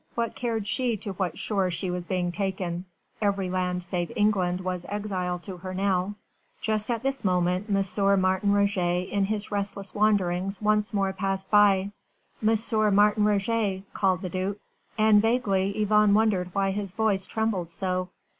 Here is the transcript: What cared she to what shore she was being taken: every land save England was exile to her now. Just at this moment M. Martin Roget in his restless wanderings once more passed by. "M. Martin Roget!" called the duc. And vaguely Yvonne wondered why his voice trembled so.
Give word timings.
What 0.15 0.33
cared 0.33 0.65
she 0.65 0.97
to 0.97 1.11
what 1.11 1.37
shore 1.37 1.69
she 1.69 1.91
was 1.91 2.07
being 2.07 2.31
taken: 2.31 2.85
every 3.21 3.51
land 3.51 3.83
save 3.83 4.11
England 4.15 4.61
was 4.61 4.83
exile 4.89 5.37
to 5.37 5.57
her 5.57 5.75
now. 5.75 6.15
Just 6.59 6.89
at 6.89 7.03
this 7.03 7.23
moment 7.23 7.67
M. 7.69 8.19
Martin 8.19 8.51
Roget 8.51 9.07
in 9.09 9.25
his 9.25 9.51
restless 9.51 9.93
wanderings 9.93 10.59
once 10.59 10.91
more 10.91 11.13
passed 11.13 11.51
by. 11.51 11.91
"M. 12.41 12.55
Martin 12.95 13.25
Roget!" 13.25 13.83
called 13.93 14.23
the 14.23 14.29
duc. 14.29 14.57
And 14.97 15.21
vaguely 15.21 15.69
Yvonne 15.77 16.15
wondered 16.15 16.49
why 16.55 16.71
his 16.71 16.93
voice 16.93 17.27
trembled 17.27 17.69
so. 17.69 18.09